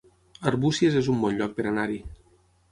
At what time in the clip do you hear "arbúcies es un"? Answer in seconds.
0.51-1.21